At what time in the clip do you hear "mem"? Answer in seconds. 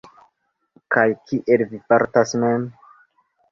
2.47-2.69